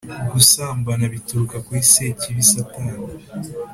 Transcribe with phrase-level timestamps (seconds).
[0.31, 2.93] Gusambana bituruka kuri sekibi satani